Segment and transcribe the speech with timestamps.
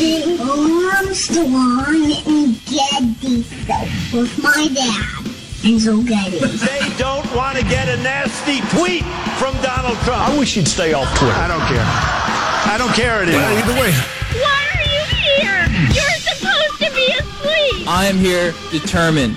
[0.00, 5.24] watching Armstrong and Getty Show with my dad,
[5.62, 6.38] Enzo Getty.
[6.38, 9.04] They don't want to get a nasty tweet
[9.38, 10.28] from Donald Trump.
[10.28, 11.34] I wish you'd stay off Twitter.
[11.34, 11.84] I don't care.
[11.84, 13.40] I don't care anymore.
[13.42, 13.92] Well, either way.
[14.40, 15.66] Why are you here?
[15.92, 17.88] You're supposed to be asleep.
[17.88, 19.36] I am here determined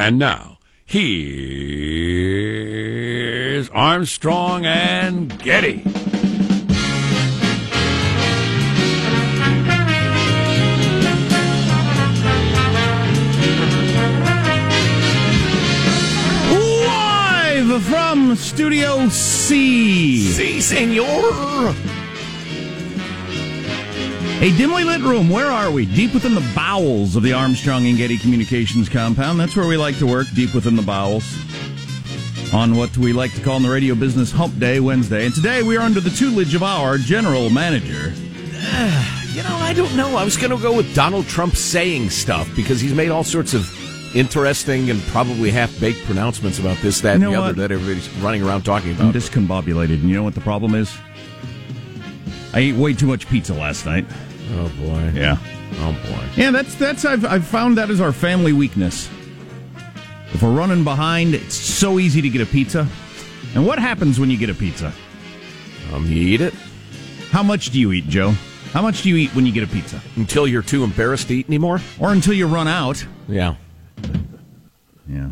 [0.00, 1.20] And now, here's
[3.68, 5.84] Armstrong and Getty.
[16.50, 20.32] Live from Studio C.
[20.32, 21.74] Si, senor.
[24.42, 25.28] A dimly lit room.
[25.28, 25.84] Where are we?
[25.84, 29.38] Deep within the bowels of the Armstrong and Getty Communications compound.
[29.38, 31.24] That's where we like to work, deep within the bowels.
[32.54, 35.26] On what we like to call in the radio business Hump Day Wednesday.
[35.26, 38.12] And today we are under the tutelage of our general manager.
[39.30, 40.16] You know, I don't know.
[40.16, 43.54] I was going to go with Donald Trump saying stuff because he's made all sorts
[43.54, 43.64] of
[44.16, 47.48] interesting and probably half baked pronouncements about this, that, You know and the what?
[47.50, 49.14] other that everybody's running around talking I'm about.
[49.14, 50.00] discombobulated.
[50.00, 50.92] And you know what the problem is?
[52.52, 54.04] I ate way too much pizza last night.
[54.50, 55.12] Oh, boy.
[55.14, 55.36] Yeah.
[55.76, 56.24] Oh, boy.
[56.36, 59.08] Yeah, that's that's I've I've found that is our family weakness.
[60.32, 62.86] If we're running behind, it's so easy to get a pizza.
[63.54, 64.92] And what happens when you get a pizza?
[65.92, 66.54] Um, you eat it
[67.30, 68.30] How much do you eat, Joe?
[68.72, 70.00] How much do you eat when you get a pizza?
[70.14, 71.80] until you're too embarrassed to eat anymore?
[71.98, 73.04] Or until you run out?
[73.28, 73.56] Yeah.
[75.08, 75.30] Yeah.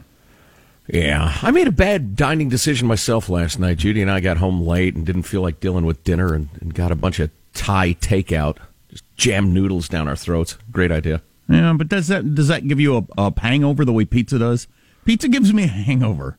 [0.88, 3.76] Yeah, I made a bad dining decision myself last night.
[3.76, 6.72] Judy and I got home late and didn't feel like dealing with dinner and, and
[6.72, 8.56] got a bunch of Thai takeout.
[8.98, 10.58] Just jammed noodles down our throats.
[10.72, 11.22] Great idea.
[11.48, 14.66] Yeah, but does that does that give you a, a hangover the way pizza does?
[15.04, 16.38] Pizza gives me a hangover.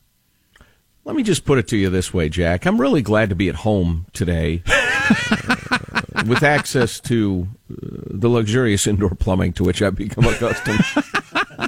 [1.04, 2.66] Let me just put it to you this way, Jack.
[2.66, 7.76] I'm really glad to be at home today uh, with access to uh,
[8.10, 10.80] the luxurious indoor plumbing to which I've become accustomed.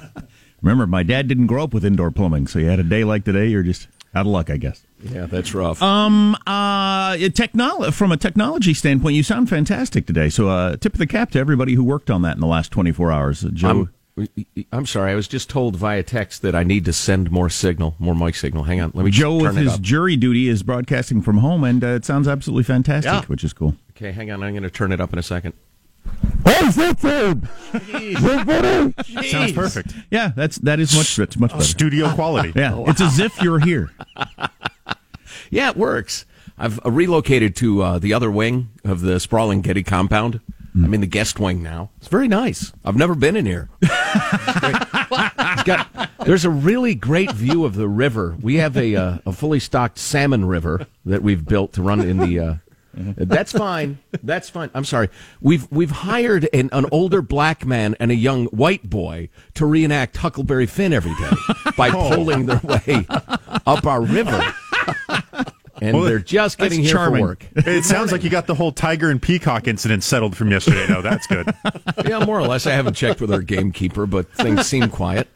[0.62, 3.24] Remember, my dad didn't grow up with indoor plumbing, so you had a day like
[3.24, 4.84] today, you're just out of luck, I guess.
[5.02, 5.82] Yeah, that's rough.
[5.82, 10.28] Um, uh, technolo- from a technology standpoint, you sound fantastic today.
[10.28, 12.70] So, uh, tip of the cap to everybody who worked on that in the last
[12.72, 13.44] 24 hours.
[13.44, 14.28] Uh, Joe, I'm,
[14.72, 15.12] I'm sorry.
[15.12, 18.34] I was just told via text that I need to send more signal, more mic
[18.34, 18.64] signal.
[18.64, 18.92] Hang on.
[18.94, 19.80] Let me Joe, turn with it his up.
[19.80, 23.22] jury duty, is broadcasting from home, and uh, it sounds absolutely fantastic, Yeah.
[23.26, 23.74] which is cool.
[23.96, 24.42] Okay, hang on.
[24.42, 25.54] I'm going to turn it up in a second.
[26.44, 26.76] Sounds
[29.52, 29.94] perfect.
[30.10, 31.64] Yeah, that's that is much that's much better.
[31.64, 32.52] Studio quality.
[32.54, 33.90] Yeah, it's as if you're here.
[35.52, 36.24] Yeah, it works.
[36.58, 40.40] I've uh, relocated to uh, the other wing of the sprawling Getty compound.
[40.74, 41.90] I'm in the guest wing now.
[41.98, 42.72] It's very nice.
[42.82, 43.68] I've never been in here.
[45.14, 48.34] It's got- there's a really great view of the river.
[48.40, 52.16] We have a, uh, a fully stocked salmon river that we've built to run in
[52.16, 52.38] the.
[52.40, 52.54] Uh,
[52.94, 53.98] that's fine.
[54.22, 54.70] That's fine.
[54.74, 55.10] I'm sorry.
[55.42, 60.16] We've we've hired an, an older black man and a young white boy to reenact
[60.16, 61.30] Huckleberry Finn every day
[61.76, 63.06] by pulling their way
[63.66, 64.42] up our river.
[65.82, 67.22] And Well, they're just getting here charming.
[67.22, 67.46] for work.
[67.56, 71.02] It sounds like you got the whole tiger and peacock incident settled from yesterday, No,
[71.02, 71.52] That's good.
[72.06, 72.66] Yeah, more or less.
[72.68, 75.28] I haven't checked with our gamekeeper, but things seem quiet.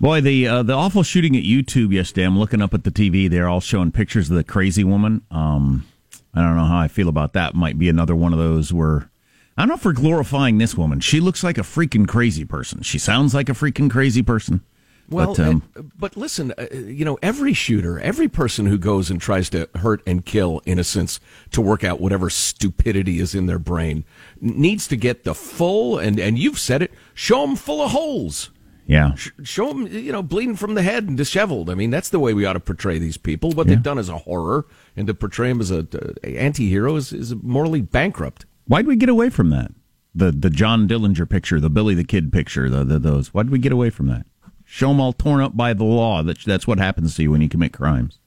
[0.00, 2.26] Boy, the uh, the awful shooting at YouTube yesterday.
[2.26, 3.30] I'm looking up at the TV.
[3.30, 5.22] They're all showing pictures of the crazy woman.
[5.30, 5.86] Um,
[6.34, 7.54] I don't know how I feel about that.
[7.54, 9.08] Might be another one of those where
[9.56, 11.00] I don't know if we're glorifying this woman.
[11.00, 12.82] She looks like a freaking crazy person.
[12.82, 14.62] She sounds like a freaking crazy person.
[15.08, 19.10] Well, but, um, uh, but listen, uh, you know, every shooter, every person who goes
[19.10, 21.20] and tries to hurt and kill innocents
[21.52, 24.04] to work out whatever stupidity is in their brain
[24.40, 28.50] needs to get the full and and you've said it, show them full of holes.
[28.86, 31.68] yeah, Sh- Show them, you know, bleeding from the head and disheveled.
[31.70, 33.50] I mean, that's the way we ought to portray these people.
[33.50, 33.74] What Yeah.
[33.74, 37.34] they've done is a horror, and to portray them as a uh, anti-hero is, is
[37.42, 38.46] morally bankrupt.
[38.66, 39.70] why'd we get away from that?
[40.14, 43.34] The the John Dillinger picture, the Billy the Kid picture, the, the those.
[43.34, 44.26] Why'd we get away from that?
[44.74, 46.24] Show them all torn up by the law.
[46.24, 48.18] That that's what happens to you when you commit crimes.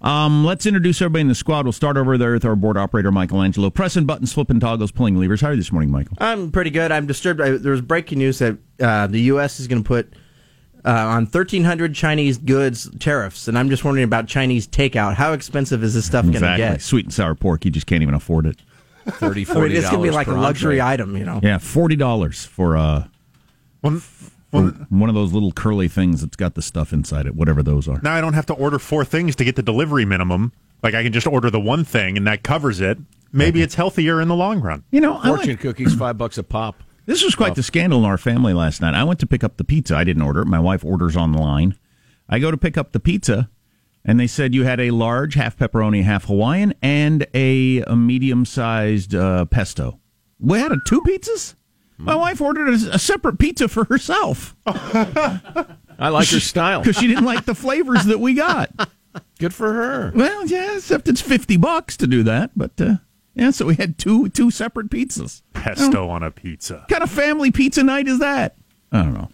[0.00, 1.66] Um, let's introduce everybody in the squad.
[1.66, 3.68] We'll start over there with our board operator, Michelangelo.
[3.68, 5.42] Pressing buttons, flipping toggles, pulling levers.
[5.42, 6.16] How are you this morning, Michael?
[6.22, 6.90] I'm pretty good.
[6.90, 7.42] I'm disturbed.
[7.42, 9.60] I, there was breaking news that uh, the U.S.
[9.60, 10.14] is going to put
[10.86, 15.16] uh, on 1,300 Chinese goods tariffs, and I'm just wondering about Chinese takeout.
[15.16, 16.64] How expensive is this stuff going to Exactly.
[16.64, 16.80] get?
[16.80, 17.66] Sweet and sour pork.
[17.66, 18.56] You just can't even afford it.
[19.06, 20.94] 30 I mean, it's going to be like a luxury entree.
[20.94, 21.40] item, you know.
[21.42, 23.04] Yeah, forty dollars for uh
[23.82, 24.00] Well,
[24.50, 27.86] for one of those little curly things that's got the stuff inside it, whatever those
[27.88, 28.00] are.
[28.02, 30.52] now I don't have to order four things to get the delivery minimum.
[30.82, 32.98] Like I can just order the one thing and that covers it.
[33.32, 34.84] Maybe it's healthier in the long run.
[34.90, 36.82] You know, Fortune went, cookies, five bucks a pop.
[37.04, 38.94] this was quite the scandal in our family last night.
[38.94, 39.94] I went to pick up the pizza.
[39.96, 40.46] I didn't order it.
[40.46, 41.76] My wife orders online.
[42.28, 43.50] I go to pick up the pizza,
[44.04, 48.46] and they said you had a large, half pepperoni, half Hawaiian, and a, a medium
[48.46, 50.00] sized uh, pesto.
[50.40, 51.54] We had a, two pizzas.
[51.98, 56.80] My wife ordered a, a separate pizza for herself I like her style.
[56.80, 58.70] because she didn't like the flavors that we got.
[59.40, 60.12] Good for her.
[60.14, 62.52] Well, yeah, except it's fifty bucks to do that.
[62.54, 62.94] But uh,
[63.34, 65.42] yeah, so we had two two separate pizzas.
[65.54, 66.74] Pesto on a pizza.
[66.74, 68.56] What kind of family pizza night is that?
[68.92, 69.30] I don't know.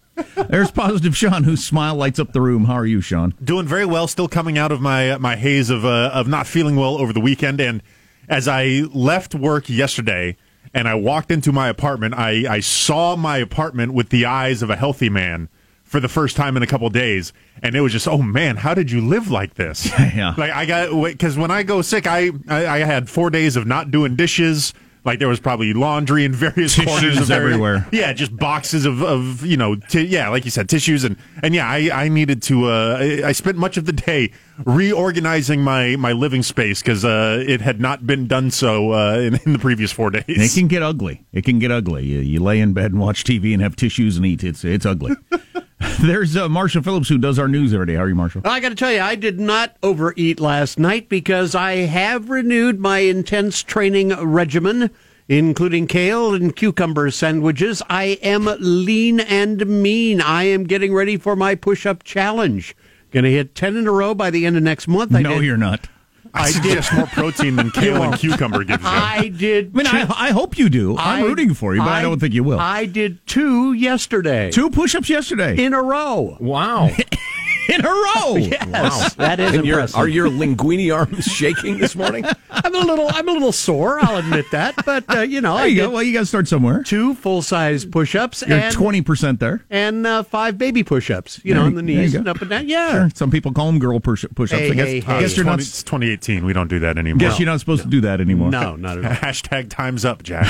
[0.48, 2.64] There's positive Sean, whose smile lights up the room.
[2.66, 3.34] How are you, Sean?
[3.42, 4.06] Doing very well.
[4.06, 7.20] Still coming out of my my haze of uh, of not feeling well over the
[7.20, 7.60] weekend.
[7.60, 7.82] And
[8.28, 10.36] as I left work yesterday
[10.74, 14.70] and I walked into my apartment, I I saw my apartment with the eyes of
[14.70, 15.48] a healthy man
[15.84, 17.32] for the first time in a couple days,
[17.62, 19.88] and it was just, oh man, how did you live like this?
[20.14, 20.34] Yeah.
[20.36, 23.66] Like I got because when I go sick, I, I I had four days of
[23.66, 24.74] not doing dishes.
[25.04, 27.86] Like there was probably laundry in various Tissues corners of every- everywhere.
[27.92, 31.54] Yeah, just boxes of, of you know, t- yeah, like you said, tissues and and
[31.54, 32.66] yeah, I, I needed to.
[32.70, 34.32] Uh, I, I spent much of the day
[34.64, 39.34] reorganizing my my living space because uh, it had not been done so uh, in,
[39.44, 40.24] in the previous four days.
[40.28, 41.24] It can get ugly.
[41.32, 42.04] It can get ugly.
[42.06, 44.42] You, you lay in bed and watch TV and have tissues and eat.
[44.42, 45.14] It's it's ugly.
[46.00, 47.94] There's uh, Marshall Phillips who does our news every day.
[47.94, 48.42] How are you, Marshall?
[48.44, 52.80] I got to tell you, I did not overeat last night because I have renewed
[52.80, 54.90] my intense training regimen,
[55.28, 57.82] including kale and cucumber sandwiches.
[57.88, 60.20] I am lean and mean.
[60.20, 62.76] I am getting ready for my push up challenge.
[63.12, 65.14] Going to hit 10 in a row by the end of next month.
[65.14, 65.88] I no, did, you're not.
[66.36, 68.88] I suggest more protein than kale and cucumber gives you.
[68.88, 69.70] I did.
[69.72, 70.96] I mean, I, I hope you do.
[70.98, 72.58] I'm I- rooting for you, but I, don't think you will.
[72.58, 74.50] I did two yesterday.
[74.50, 76.36] Two push-ups yesterday in a row.
[76.40, 76.90] Wow.
[77.68, 78.36] in a row.
[78.74, 79.96] Yes, that is And your- impressive.
[79.98, 82.24] are your linguini arms shaking this morning?
[82.50, 84.00] I'm a little, I'm a little sore.
[84.00, 85.90] I'll admit that, but uh, you know, There you did go.
[85.90, 86.82] Well, you got to start somewhere.
[86.82, 89.64] two full size push ups You're and twenty percent there.
[89.70, 91.40] and uh, five baby push ups.
[91.44, 92.68] You know, There on the you- there you knees and up and down.
[92.68, 92.90] Yeah.
[92.92, 93.10] Sure.
[93.14, 94.60] Some people call them girl push- push-ups.
[94.60, 95.60] Hey, I guess, hey, I guess It's, you're 20, not.
[95.60, 96.44] it's 2018.
[96.44, 97.18] We don't do that anymore.
[97.18, 98.50] Guess you're not supposed to do that anymore.
[98.50, 99.10] No, not at all.
[99.30, 100.46] Hashtag times up, Jack.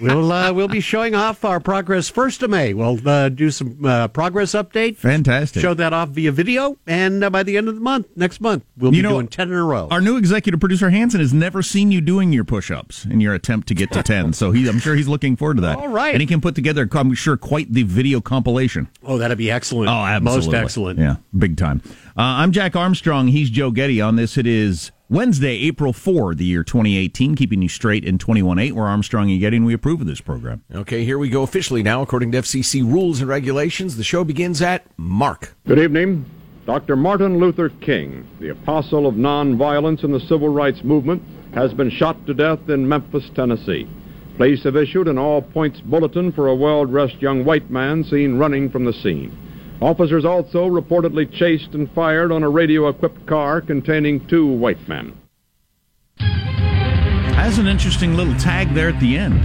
[0.00, 2.72] We'll uh, we'll be showing off our progress first of May.
[2.74, 4.96] We'll uh, do some uh, progress update.
[4.96, 5.60] Fantastic.
[5.60, 8.64] Show that off via video, and uh, by the end of the month, next month,
[8.78, 9.88] we'll You be know, doing ten in a row.
[9.90, 13.68] Our new executive producer Hanson has never seen you doing your push-ups in your attempt
[13.68, 15.78] to get to ten, so he, I'm sure he's looking forward to that.
[15.78, 16.14] All right.
[16.14, 18.88] and he can put together, I'm sure, quite the video compilation.
[19.04, 19.88] oh, that'd be excellent.
[19.90, 20.98] Oh, absolutely, Most excellent.
[20.98, 21.82] Yeah, big time.
[22.16, 23.28] Uh, I'm Jack Armstrong.
[23.28, 24.00] He's Joe Getty.
[24.00, 28.70] On this, it is Wednesday, April 4, the year 2018, keeping you straight in 21.8.
[28.70, 30.62] We're Armstrong and Getty, and we approve of this program.
[30.72, 32.00] Okay, here we go officially now.
[32.00, 35.56] According to FCC rules and regulations, the show begins at Mark.
[35.66, 36.26] Good evening.
[36.64, 36.94] Dr.
[36.94, 41.24] Martin Luther King, the apostle of nonviolence in the civil rights movement,
[41.54, 43.90] has been shot to death in Memphis, Tennessee.
[44.36, 48.38] Police have issued an all points bulletin for a well dressed young white man seen
[48.38, 49.36] running from the scene.
[49.80, 55.16] Officers also reportedly chased and fired on a radio equipped car containing two white men.
[56.18, 59.42] Has an interesting little tag there at the end.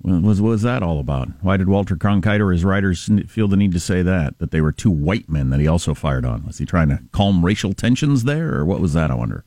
[0.00, 1.28] What was, what was that all about?
[1.42, 4.38] Why did Walter Cronkite or his writers feel the need to say that?
[4.38, 6.46] That they were two white men that he also fired on?
[6.46, 9.44] Was he trying to calm racial tensions there, or what was that, I wonder?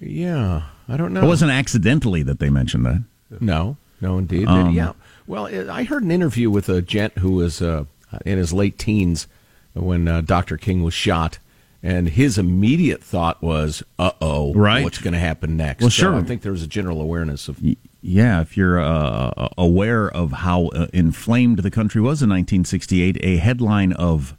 [0.00, 1.22] Yeah, I don't know.
[1.22, 3.02] It wasn't accidentally that they mentioned that.
[3.40, 4.46] No, no, indeed.
[4.46, 4.92] Um, yeah.
[5.26, 7.84] Well, I heard an interview with a gent who was uh,
[8.24, 9.26] in his late teens
[9.74, 10.56] when uh, Dr.
[10.56, 11.38] King was shot,
[11.82, 14.84] and his immediate thought was, "Uh oh, Right.
[14.84, 16.14] what's going to happen next?" Well, So sure.
[16.14, 17.58] I think there was a general awareness of.
[18.06, 23.36] Yeah, if you're uh, aware of how uh, inflamed the country was in 1968, a
[23.38, 24.36] headline of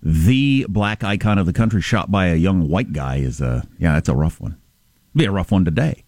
[0.00, 3.94] the black icon of the country shot by a young white guy is a yeah,
[3.94, 4.56] that's a rough one.
[5.16, 6.04] Be a rough one today.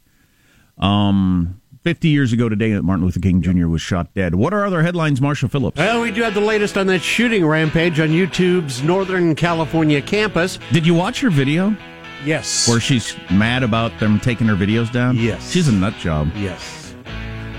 [0.78, 3.66] Um, 50 years ago today, that Martin Luther King Jr.
[3.66, 4.34] was shot dead.
[4.34, 5.78] What are other headlines, Marshall Phillips?
[5.78, 10.58] Well, we do have the latest on that shooting rampage on YouTube's Northern California campus.
[10.72, 11.74] Did you watch her video
[12.24, 12.68] Yes.
[12.68, 15.16] where she's mad about them taking her videos down?
[15.16, 15.50] Yes.
[15.50, 16.30] she's a nut job.
[16.36, 16.94] Yes.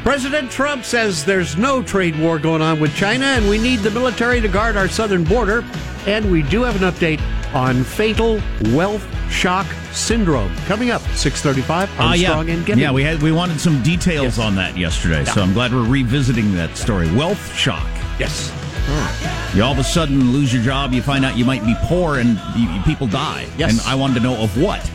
[0.04, 3.92] President Trump says there's no trade war going on with China and we need the
[3.92, 5.64] military to guard our southern border.
[6.08, 7.22] And we do have an update
[7.56, 8.40] on fatal
[8.74, 12.54] wealth shock syndrome coming up 635 Ah, Armstrong yeah.
[12.54, 12.82] and Getty.
[12.82, 16.54] Yeah, we had we wanted some details on that yesterday, so I'm glad we're revisiting
[16.56, 17.12] that story.
[17.16, 17.88] Wealth shock.
[18.20, 18.52] Yes.
[19.56, 22.20] You all of a sudden lose your job, you find out you might be poor,
[22.20, 23.48] and you, you- people die.
[23.58, 23.72] Yes.
[23.72, 24.90] And I wanted to know of what.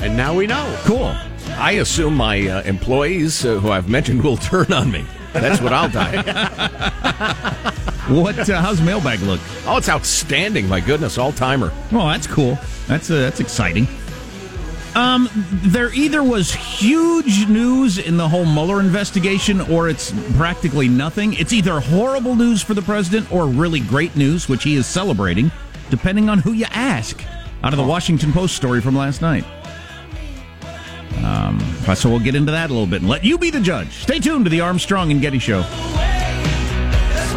[0.00, 0.76] And now we know.
[0.84, 1.14] Cool.
[1.56, 5.04] I assume my uh, employees, uh, who I've mentioned, will turn on me.
[5.32, 7.74] That's what I'll die.
[8.08, 8.48] What?
[8.48, 9.40] Uh, how's mailbag look?
[9.66, 10.66] Oh, it's outstanding!
[10.66, 11.70] My goodness, all timer.
[11.92, 12.58] Oh, that's cool.
[12.86, 13.86] That's uh, that's exciting.
[14.94, 21.34] Um, there either was huge news in the whole Mueller investigation, or it's practically nothing.
[21.34, 25.52] It's either horrible news for the president or really great news, which he is celebrating,
[25.90, 27.22] depending on who you ask.
[27.62, 29.44] Out of the Washington Post story from last night.
[31.24, 31.60] Um,
[31.94, 33.92] so we'll get into that a little bit and let you be the judge.
[34.02, 35.62] Stay tuned to the Armstrong and Getty Show.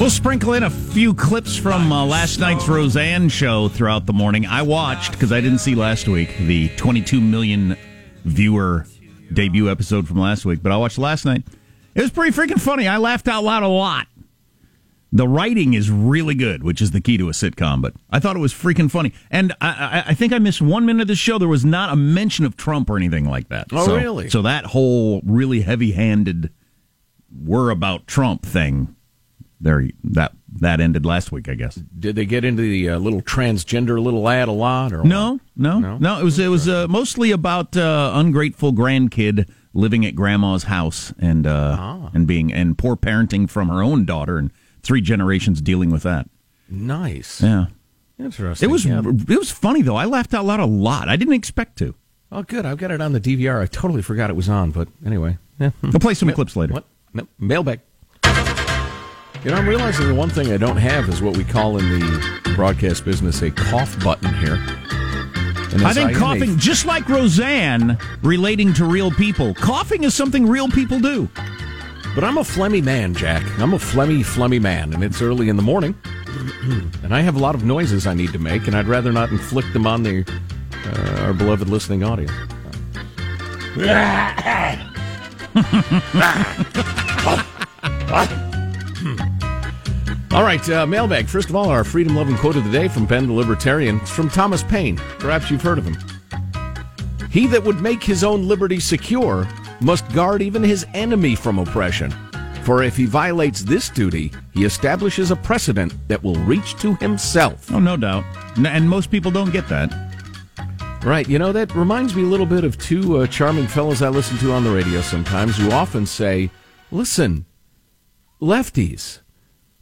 [0.00, 4.46] We'll sprinkle in a few clips from uh, last night's Roseanne show throughout the morning.
[4.46, 7.76] I watched, because I didn't see last week, the 22 million
[8.24, 8.86] viewer
[9.30, 11.44] debut episode from last week, but I watched last night.
[11.94, 12.88] It was pretty freaking funny.
[12.88, 14.06] I laughed out loud a lot.
[15.12, 18.36] The writing is really good, which is the key to a sitcom, but I thought
[18.36, 19.12] it was freaking funny.
[19.30, 19.68] And I,
[20.06, 21.36] I, I think I missed one minute of the show.
[21.36, 23.66] There was not a mention of Trump or anything like that.
[23.70, 24.30] Oh, So- really?
[24.30, 26.50] So that whole really heavy handed,
[27.30, 28.96] we're about Trump thing
[29.60, 31.74] there that that ended last week, I guess.
[31.76, 34.92] Did they get into the uh, little transgender little ad a lot?
[34.92, 36.18] Or No, no, no.
[36.20, 41.46] It was it was uh, mostly about uh, ungrateful grandkid living at grandma's house and
[41.46, 42.10] uh, Ah.
[42.14, 44.50] and being and poor parenting from her own daughter and
[44.82, 46.28] three generations dealing with that.
[46.68, 47.42] Nice.
[47.42, 47.66] Yeah,
[48.18, 48.68] Interesting.
[48.68, 49.00] it was Yeah.
[49.00, 49.96] it was funny though.
[49.96, 51.08] I laughed out loud a lot.
[51.08, 51.94] I didn't expect to.
[52.32, 52.64] Oh, good.
[52.64, 53.60] I've got it on the DVR.
[53.60, 55.36] I totally forgot it was on, but anyway.
[55.58, 55.70] Yeah.
[55.82, 56.72] We'll play some clips later.
[56.74, 56.84] What?
[57.12, 57.80] No, mailbag.
[59.44, 61.88] You know, I'm realizing the one thing I don't have is what we call in
[61.88, 64.56] the broadcast business a cough button here.
[65.72, 69.54] And I as think am a- coughing, just like Roseanne, relating to real people.
[69.54, 71.26] Coughing is something real people do.
[72.14, 73.42] But I'm a phlegmy man, Jack.
[73.58, 75.94] I'm a phlegmy, phlegmy man, and it's early in the morning,
[77.02, 79.30] and I have a lot of noises I need to make, and I'd rather not
[79.30, 80.22] inflict them on the
[80.84, 82.32] uh, our beloved listening audience.
[90.32, 91.26] All right, uh, mailbag.
[91.26, 93.98] First of all, our freedom loving quote of the day from Ben the Libertarian.
[94.00, 94.96] It's from Thomas Paine.
[95.18, 95.98] Perhaps you've heard of him.
[97.30, 99.48] He that would make his own liberty secure
[99.80, 102.12] must guard even his enemy from oppression.
[102.62, 107.72] For if he violates this duty, he establishes a precedent that will reach to himself.
[107.72, 108.24] Oh, no doubt.
[108.56, 109.92] And most people don't get that.
[111.04, 114.10] Right, you know, that reminds me a little bit of two uh, charming fellows I
[114.10, 116.50] listen to on the radio sometimes who often say,
[116.92, 117.46] listen,
[118.40, 119.20] lefties,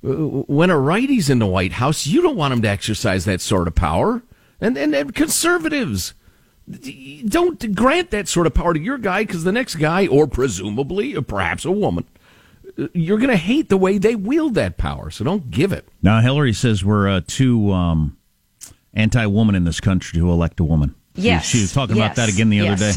[0.03, 3.67] when a righty's in the White House, you don't want him to exercise that sort
[3.69, 4.23] of power.
[4.61, 6.15] And, and, and conservatives,
[7.27, 11.17] don't grant that sort of power to your guy because the next guy, or presumably,
[11.17, 12.05] or perhaps a woman,
[12.79, 15.11] uh, you're going to hate the way they wield that power.
[15.11, 15.89] So don't give it.
[16.03, 18.17] Now, Hillary says we're uh, too um,
[18.95, 20.95] anti-woman in this country to elect a woman.
[21.17, 21.47] She- Yes.
[21.47, 22.93] she, was talking about that again the other day.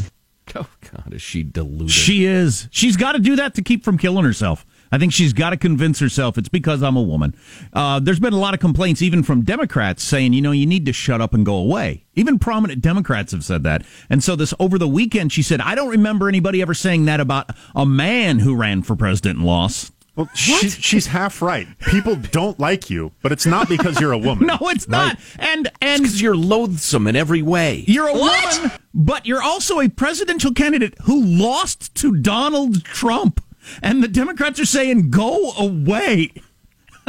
[0.56, 1.90] Oh, God, is she deluded?
[1.92, 2.68] She is.
[2.72, 4.66] She's got to do that to keep from killing herself.
[4.92, 7.36] I think she's got to convince herself it's because I'm a woman.
[7.72, 10.86] Uh, there's been a lot of complaints, even from Democrats, saying, you know, you need
[10.86, 12.06] to shut up and go away.
[12.16, 13.84] Even prominent Democrats have said that.
[14.10, 17.20] And so this over the weekend, she said, I don't remember anybody ever saying that
[17.20, 19.94] about a man who ran for president and lost.
[20.16, 21.68] Well, she, she's half right.
[21.80, 24.46] People don't like you, but it's not because you're a woman.
[24.46, 25.18] No, it's not.
[25.40, 27.86] And and because you're loathsome in every way.
[27.88, 33.42] You're a woman, but you're also a presidential candidate who lost to Donald Trump.
[33.82, 36.32] And the Democrats are saying, go away.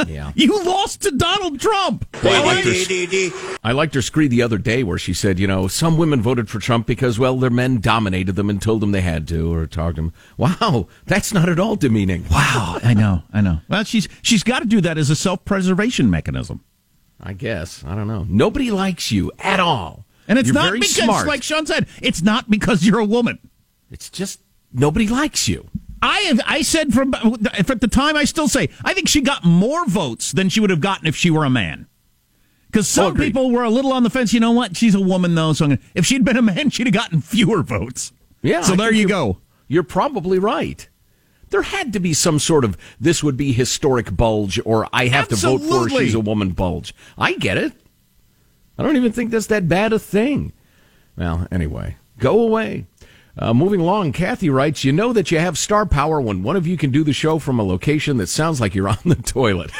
[0.07, 0.31] Yeah.
[0.35, 2.05] You lost to Donald Trump.
[2.23, 5.67] I liked, her, I liked her screed the other day where she said, you know,
[5.67, 9.01] some women voted for Trump because, well, their men dominated them and told them they
[9.01, 10.13] had to or talked to them.
[10.35, 12.25] Wow, that's not at all demeaning.
[12.29, 13.59] Wow, I know, I know.
[13.69, 16.63] Well, she's she's got to do that as a self preservation mechanism.
[17.21, 17.83] I guess.
[17.85, 18.25] I don't know.
[18.27, 20.05] Nobody likes you at all.
[20.27, 21.27] And it's You're not very because, smart.
[21.27, 23.37] like Sean said, it's not because you're a woman.
[23.91, 24.41] It's just
[24.73, 25.69] nobody likes you.
[26.03, 29.45] I have, I said from at the time I still say I think she got
[29.45, 31.87] more votes than she would have gotten if she were a man.
[32.67, 33.27] Because some agreed.
[33.27, 34.33] people were a little on the fence.
[34.33, 34.75] You know what?
[34.75, 37.21] She's a woman though, so I'm gonna, if she'd been a man, she'd have gotten
[37.21, 38.11] fewer votes.
[38.41, 38.61] Yeah.
[38.61, 39.37] So I there you go.
[39.69, 40.87] You're probably right.
[41.51, 45.29] There had to be some sort of this would be historic bulge or I have
[45.29, 46.93] to vote for her, she's a woman bulge.
[47.17, 47.71] I get it.
[48.77, 50.51] I don't even think that's that bad a thing.
[51.15, 52.87] Well, anyway, go away.
[53.37, 56.67] Uh, moving along, Kathy writes, You know that you have star power when one of
[56.67, 59.71] you can do the show from a location that sounds like you're on the toilet.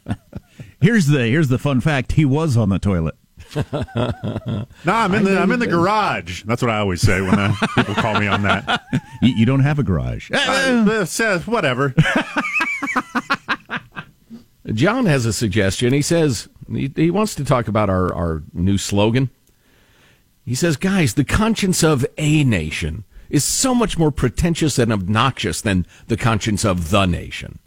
[0.80, 2.12] here's the here's the fun fact.
[2.12, 3.16] He was on the toilet.
[3.72, 6.44] no, I'm in the I'm in the garage.
[6.44, 8.82] That's what I always say when uh, people call me on that.
[9.20, 10.30] You, you don't have a garage.
[10.32, 11.94] Uh, says whatever.
[14.72, 15.92] John has a suggestion.
[15.92, 19.30] He says he, he wants to talk about our, our new slogan.
[20.50, 25.60] He says, guys, the conscience of a nation is so much more pretentious and obnoxious
[25.60, 27.60] than the conscience of the nation.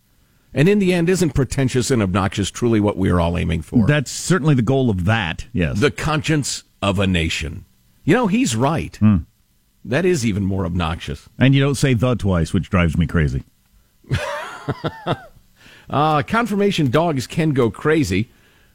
[0.54, 3.88] And in the end, isn't pretentious and obnoxious truly what we are all aiming for?
[3.88, 5.80] That's certainly the goal of that, yes.
[5.80, 7.64] The conscience of a nation.
[8.04, 8.94] You know, he's right.
[8.98, 9.20] Hmm.
[9.86, 11.30] That is even more obnoxious.
[11.40, 13.44] And you don't say the twice, which drives me crazy.
[15.90, 18.30] uh, confirmation dogs can go crazy.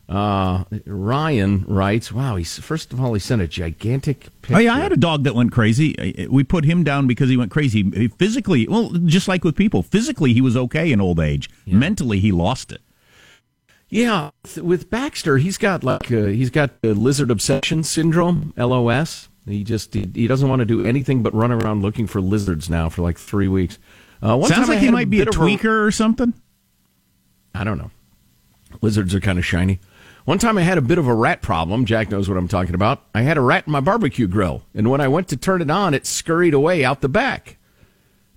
[0.08, 4.56] Uh, Ryan writes, "Wow, he's first of all he sent a gigantic picture.
[4.56, 6.26] Oh yeah, I had a dog that went crazy.
[6.30, 8.66] We put him down because he went crazy physically.
[8.66, 11.50] Well, just like with people, physically he was okay in old age.
[11.66, 11.76] Yeah.
[11.76, 12.80] Mentally, he lost it.
[13.90, 14.30] Yeah,
[14.62, 19.28] with Baxter, he's got like uh, he's got the lizard obsession syndrome (LOS).
[19.46, 22.70] He just he, he, doesn't want to do anything but run around looking for lizards
[22.70, 23.78] now for like three weeks.
[24.22, 26.34] Uh, Sounds like he might be a tweaker a, or something.
[27.54, 27.90] I don't know.
[28.82, 29.80] Lizards are kind of shiny.
[30.28, 31.86] One time I had a bit of a rat problem.
[31.86, 33.02] Jack knows what I'm talking about.
[33.14, 35.70] I had a rat in my barbecue grill, and when I went to turn it
[35.70, 37.56] on, it scurried away out the back.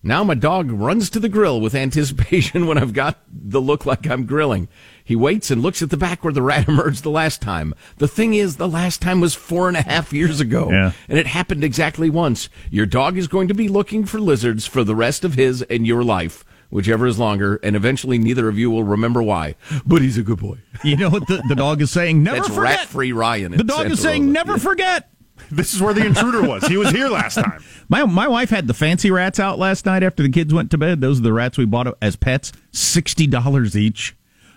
[0.01, 4.09] Now my dog runs to the grill with anticipation when I've got the look like
[4.09, 4.69] I'm grilling.
[5.03, 7.73] He waits and looks at the back where the rat emerged the last time.
[7.97, 10.69] The thing is, the last time was four and a half years ago.
[10.71, 10.93] Yeah.
[11.09, 12.47] And it happened exactly once.
[12.69, 15.85] Your dog is going to be looking for lizards for the rest of his and
[15.85, 19.55] your life whichever is longer, and eventually neither of you will remember why.
[19.85, 20.57] But he's a good boy.
[20.83, 22.23] You know what the, the dog is saying?
[22.23, 22.63] Never That's forget.
[22.63, 23.51] rat-free Ryan.
[23.51, 25.09] The dog is saying, never forget.
[25.51, 26.65] This is where the intruder was.
[26.67, 27.63] He was here last time.
[27.89, 30.77] My my wife had the fancy rats out last night after the kids went to
[30.77, 31.01] bed.
[31.01, 34.15] Those are the rats we bought as pets, sixty dollars each.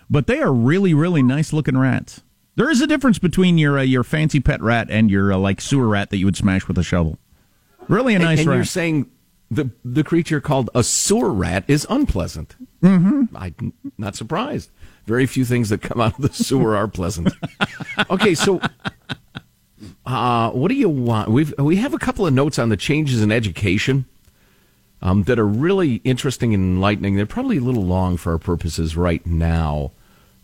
[0.09, 2.21] But they are really really nice looking rats.
[2.55, 5.59] There is a difference between your uh, your fancy pet rat and your uh, like
[5.59, 7.17] sewer rat that you would smash with a shovel.
[7.89, 8.55] Really a nice and, and rat.
[8.57, 9.09] You're saying
[9.49, 12.55] the the creature called a sewer rat is unpleasant.
[12.81, 13.35] Mm-hmm.
[13.35, 14.69] I'm not surprised.
[15.05, 17.33] Very few things that come out of the sewer are pleasant.
[18.09, 18.59] Okay, so
[20.05, 21.29] uh, what do you want?
[21.29, 24.05] We've we have a couple of notes on the changes in education
[25.01, 27.15] um, that are really interesting and enlightening.
[27.15, 29.91] They're probably a little long for our purposes right now.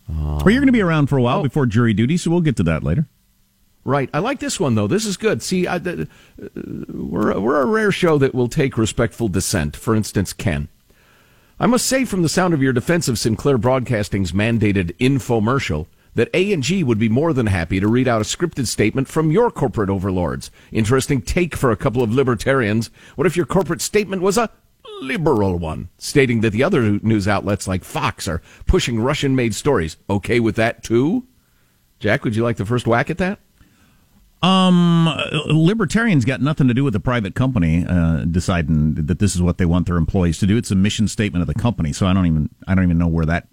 [0.10, 2.32] Um, well, you're going to be around for a while oh, before jury duty, so
[2.32, 3.08] we'll get to that later.
[3.84, 4.10] Right.
[4.13, 4.88] I like this one though.
[4.88, 5.41] This is good.
[5.41, 6.06] See, I, uh,
[6.94, 9.76] we're we're a rare show that will take respectful dissent.
[9.76, 10.67] For instance, Ken.
[11.60, 16.30] I must say, from the sound of your defense of Sinclair Broadcasting's mandated infomercial, that
[16.34, 19.89] A&G would be more than happy to read out a scripted statement from your corporate
[19.89, 20.50] overlords.
[20.72, 22.89] Interesting take for a couple of libertarians.
[23.15, 24.50] What if your corporate statement was a
[25.02, 29.98] liberal one, stating that the other news outlets like Fox are pushing Russian-made stories?
[30.10, 31.28] Okay with that too?
[32.00, 33.39] Jack, would you like the first whack at that?
[34.42, 35.08] Um,
[35.46, 39.60] libertarians got nothing to do with the private company uh, deciding that this is what
[39.60, 40.58] they want their employees to do.
[40.58, 43.08] It's a mission statement of the company, so I don't even I don't even know
[43.08, 43.48] where that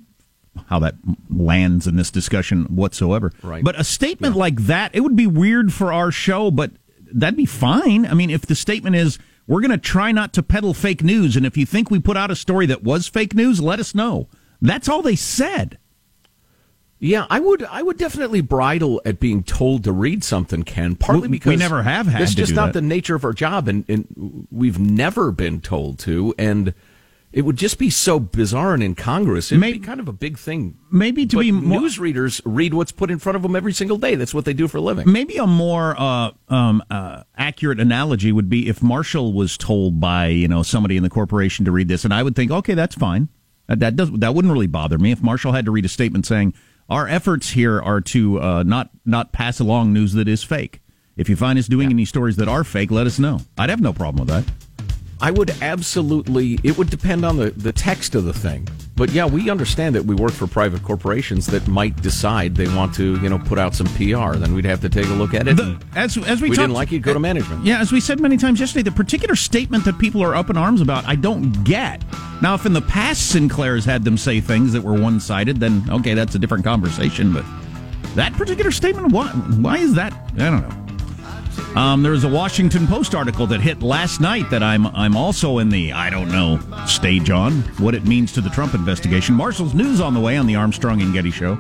[0.69, 0.95] how that
[1.31, 3.33] lands in this discussion whatsoever.
[3.43, 3.63] Right.
[3.63, 4.41] But a statement yeah.
[4.41, 6.73] like that, it would be weird for our show, but
[7.13, 8.07] that'd be fine.
[8.07, 11.37] I mean, if the statement is we're going to try not to peddle fake news,
[11.37, 13.95] and if you think we put out a story that was fake news, let us
[13.95, 14.29] know.
[14.61, 15.79] That's all they said.
[17.01, 17.63] Yeah, I would.
[17.65, 20.97] I would definitely bridle at being told to read something, Ken.
[20.97, 22.23] Partly because we never have had.
[22.23, 22.81] It's just not that.
[22.81, 26.35] the nature of our job, and, and, we've never been told to.
[26.39, 26.75] And
[27.31, 29.53] it would just be so bizarre and incongruous.
[29.53, 30.77] It'd maybe, be kind of a big thing.
[30.91, 33.73] Maybe to but be more, news readers read what's put in front of them every
[33.73, 34.17] single day.
[34.17, 35.11] That's what they do for a living.
[35.11, 40.29] Maybe a more uh, um, uh, accurate analogy would be if Marshall was told by
[40.29, 42.97] you know somebody in the corporation to read this, and I would think, okay, that's
[42.97, 43.29] fine.
[43.69, 46.55] That does that wouldn't really bother me if Marshall had to read a statement saying
[46.89, 50.81] our efforts here are to uh, not not pass along news that is fake.
[51.17, 51.95] If you find us doing yeah.
[51.95, 53.41] any stories that are fake, let us know.
[53.57, 54.68] I'd have no problem with that.
[55.21, 56.59] I would absolutely.
[56.63, 58.69] It would depend on the, the text of the thing.
[58.95, 62.95] But yeah, we understand that we work for private corporations that might decide they want
[62.97, 64.37] to, you know, put out some PR.
[64.37, 65.57] Then we'd have to take a look at it.
[65.57, 67.65] The, as as we, we talked, didn't like it, go to management.
[67.65, 70.57] Yeah, as we said many times yesterday, the particular statement that people are up in
[70.57, 72.03] arms about, I don't get.
[72.43, 75.85] Now, if in the past Sinclair's had them say things that were one sided, then
[75.91, 77.33] okay, that's a different conversation.
[77.33, 77.45] But
[78.15, 80.13] that particular statement, why why is that?
[80.35, 80.88] I don't know.
[81.75, 85.59] Um, there was a Washington Post article that hit last night that I'm I'm also
[85.59, 89.35] in the I don't know stage on what it means to the Trump investigation.
[89.35, 91.57] Marshall's news on the way on the Armstrong and Getty show.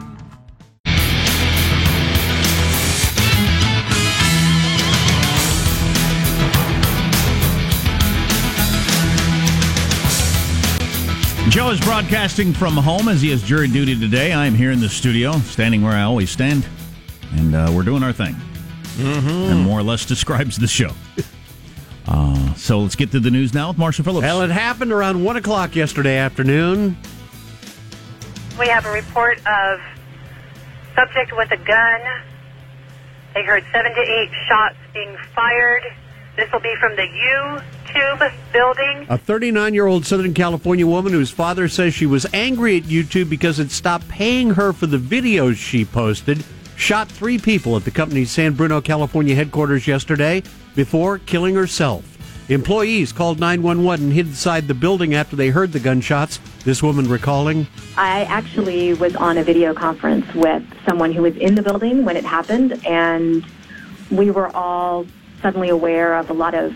[11.50, 14.32] Joe is broadcasting from home as he has jury duty today.
[14.32, 16.66] I am here in the studio, standing where I always stand,
[17.32, 18.36] and uh, we're doing our thing.
[18.98, 19.28] Mm-hmm.
[19.28, 20.90] And more or less describes the show.
[22.06, 24.24] Uh, so let's get to the news now with Marshall Phillips.
[24.24, 26.96] Well, it happened around 1 o'clock yesterday afternoon.
[28.58, 29.80] We have a report of
[30.94, 32.00] subject with a gun.
[33.34, 35.82] They heard seven to eight shots being fired.
[36.34, 39.06] This will be from the YouTube building.
[39.08, 43.28] A 39 year old Southern California woman whose father says she was angry at YouTube
[43.28, 46.44] because it stopped paying her for the videos she posted
[46.78, 50.42] shot three people at the company's San Bruno, California headquarters yesterday
[50.76, 52.04] before killing herself.
[52.48, 56.40] Employees called 911 and hid inside the building after they heard the gunshots.
[56.64, 57.66] This woman recalling.
[57.96, 62.16] I actually was on a video conference with someone who was in the building when
[62.16, 63.44] it happened, and
[64.10, 65.04] we were all
[65.42, 66.74] suddenly aware of a lot of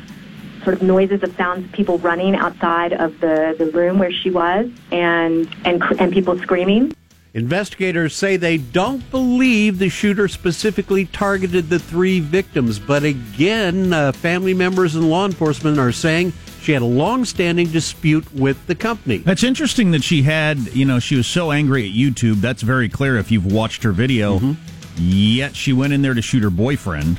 [0.62, 4.71] sort of noises of sounds, people running outside of the, the room where she was,
[4.91, 6.95] and, and, and people screaming.
[7.35, 14.12] Investigators say they don't believe the shooter specifically targeted the three victims, but again, uh,
[14.12, 19.18] family members and law enforcement are saying she had a long-standing dispute with the company.
[19.18, 22.42] That's interesting that she had, you know, she was so angry at YouTube.
[22.42, 24.38] That's very clear if you've watched her video.
[24.38, 24.53] Mm-hmm.
[24.99, 27.18] Yet she went in there to shoot her boyfriend.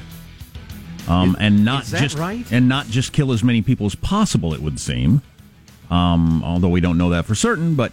[1.07, 2.49] Um, and not just right?
[2.49, 4.53] and not just kill as many people as possible.
[4.53, 5.21] It would seem,
[5.89, 7.75] um, although we don't know that for certain.
[7.75, 7.91] But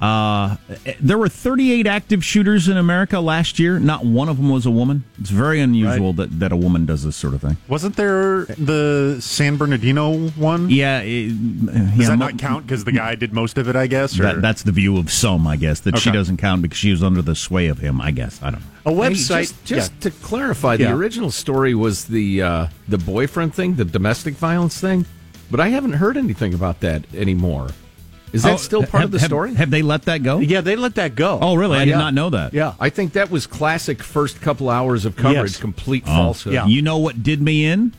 [0.00, 0.56] uh,
[1.00, 3.78] there were 38 active shooters in America last year.
[3.78, 5.04] Not one of them was a woman.
[5.20, 7.56] It's very unusual that, that a woman does this sort of thing.
[7.68, 10.70] Wasn't there the San Bernardino one?
[10.70, 11.28] Yeah, it,
[11.66, 13.76] Does yeah, that mo- not count because the guy did most of it?
[13.76, 14.16] I guess.
[14.16, 17.02] That, that's the view of some, I guess, that she doesn't count because she was
[17.02, 18.00] under the sway of him.
[18.00, 18.66] I guess I don't know.
[18.86, 19.38] A Hey, website.
[19.40, 20.00] just just yeah.
[20.00, 20.94] to clarify, the Yeah.
[20.94, 25.04] original story was the uh, the boyfriend thing, the domestic violence thing,
[25.50, 27.68] but I haven't heard anything about that anymore.
[28.32, 29.54] Is that Oh, still part have- of the have- story?
[29.54, 30.38] Have they let that go?
[30.38, 31.38] Yeah, they let that go.
[31.42, 31.78] Oh, really?
[31.78, 31.98] I oh, did Yeah.
[31.98, 32.54] not know that.
[32.54, 32.74] Yeah.
[32.78, 35.56] I think that was classic first couple hours of coverage, Yes.
[35.56, 36.14] complete Oh.
[36.14, 36.52] falsehood.
[36.54, 36.66] Yeah.
[36.66, 37.92] You know what did me in?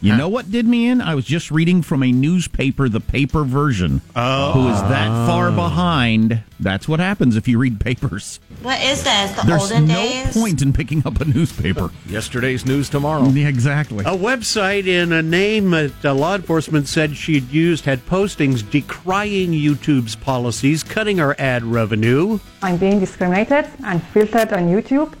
[0.00, 1.00] You know what did me in?
[1.00, 4.02] I was just reading from a newspaper, the paper version.
[4.14, 4.52] Oh.
[4.52, 6.42] Who is that far behind?
[6.60, 8.38] That's what happens if you read papers.
[8.62, 9.32] What is this?
[9.32, 10.32] The There's olden no days?
[10.34, 11.90] point in picking up a newspaper.
[12.08, 13.28] Yesterday's news tomorrow.
[13.28, 14.04] Yeah, exactly.
[14.04, 19.50] A website in a name that uh, law enforcement said she'd used had postings decrying
[19.52, 22.38] YouTube's policies, cutting her ad revenue.
[22.62, 25.12] I'm being discriminated and filtered on YouTube,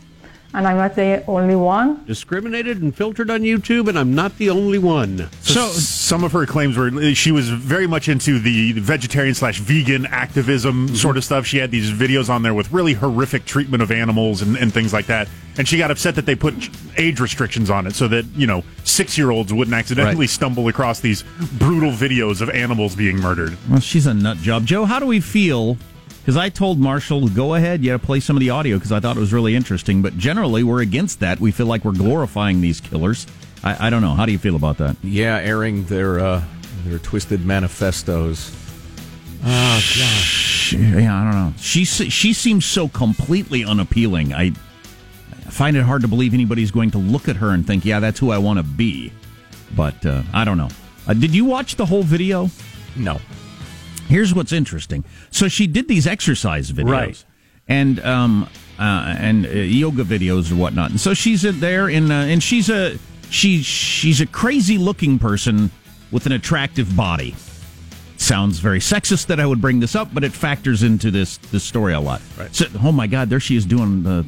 [0.56, 2.02] and I'm not the only one.
[2.06, 5.28] Discriminated and filtered on YouTube, and I'm not the only one.
[5.42, 10.06] So, some of her claims were she was very much into the vegetarian slash vegan
[10.06, 10.94] activism mm-hmm.
[10.94, 11.44] sort of stuff.
[11.44, 14.94] She had these videos on there with really horrific treatment of animals and, and things
[14.94, 15.28] like that.
[15.58, 16.54] And she got upset that they put
[16.96, 20.30] age restrictions on it so that, you know, six year olds wouldn't accidentally Right.
[20.30, 21.22] stumble across these
[21.58, 23.56] brutal videos of animals being murdered.
[23.68, 24.64] Well, she's a nut job.
[24.64, 25.76] Joe, how do we feel?
[26.26, 28.90] Because I told Marshall, go ahead, you got to play some of the audio because
[28.90, 30.02] I thought it was really interesting.
[30.02, 31.38] But generally, we're against that.
[31.38, 33.28] We feel like we're glorifying these killers.
[33.62, 34.14] I, I don't know.
[34.14, 34.96] How do you feel about that?
[35.04, 36.42] Yeah, airing their uh,
[36.84, 38.50] their twisted manifestos.
[39.44, 40.72] Oh gosh.
[40.72, 41.54] Yeah, I don't know.
[41.58, 44.34] She she seems so completely unappealing.
[44.34, 44.50] I
[45.48, 48.18] find it hard to believe anybody's going to look at her and think, "Yeah, that's
[48.18, 49.12] who I want to be."
[49.76, 50.70] But uh, I don't know.
[51.06, 52.50] Uh, did you watch the whole video?
[52.96, 53.20] No.
[54.08, 55.04] Here's what's interesting.
[55.30, 57.24] So she did these exercise videos, Right.
[57.68, 60.90] And um uh, and uh, yoga videos or whatnot.
[60.90, 62.98] And so she's in there in uh, and she's a
[63.30, 65.70] she she's a crazy looking person
[66.12, 67.34] with an attractive body.
[68.18, 71.64] Sounds very sexist that I would bring this up, but it factors into this this
[71.64, 72.22] story a lot.
[72.38, 72.54] Right.
[72.54, 74.24] So, oh my God, there she is doing the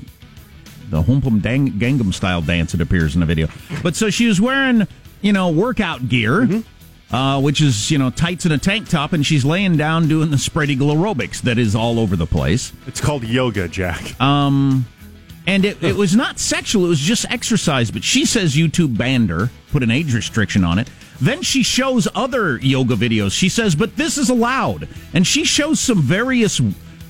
[0.90, 2.74] the Humpum Dang, Gangnam style dance.
[2.74, 3.48] It appears in the video.
[3.82, 4.86] But so she was wearing
[5.20, 6.48] you know workout gear.
[7.10, 10.30] Uh, which is you know tights and a tank top, and she's laying down doing
[10.30, 12.70] the spread eagle aerobics that is all over the place.
[12.86, 14.20] It's called yoga, Jack.
[14.20, 14.84] Um,
[15.46, 17.90] and it, it was not sexual; it was just exercise.
[17.90, 20.90] But she says YouTube banned her, put an age restriction on it.
[21.18, 23.32] Then she shows other yoga videos.
[23.32, 26.60] She says, "But this is allowed," and she shows some various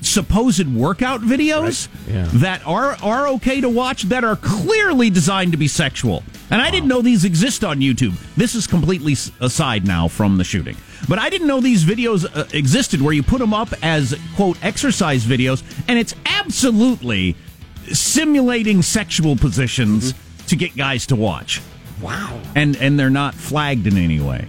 [0.00, 2.28] supposed workout videos Yeah.
[2.34, 6.22] that are are okay to watch that are clearly designed to be sexual.
[6.50, 8.14] And I didn't know these exist on YouTube.
[8.36, 10.76] This is completely aside now from the shooting.
[11.08, 14.56] But I didn't know these videos uh, existed where you put them up as quote
[14.64, 17.36] exercise videos and it's absolutely
[17.92, 20.14] simulating sexual positions
[20.46, 21.60] to get guys to watch.
[22.00, 22.40] Wow.
[22.54, 24.46] And and they're not flagged in any way.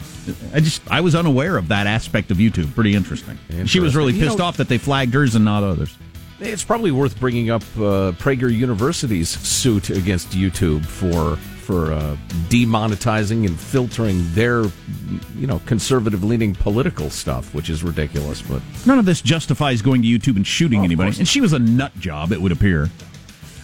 [0.54, 2.74] I just I was unaware of that aspect of YouTube.
[2.76, 3.38] Pretty interesting.
[3.66, 4.16] She was really Interesting.
[4.16, 5.96] You pissed know- off that they flagged hers and not others.
[6.42, 12.16] It's probably worth bringing up uh, Prager University's suit against YouTube for for uh,
[12.48, 14.64] demonetizing and filtering their,
[15.36, 18.42] you know, conservative leaning political stuff, which is ridiculous.
[18.42, 21.16] But None of this justifies going to YouTube and shooting Oh, anybody.
[21.20, 22.90] And she was a nut job, it would appear.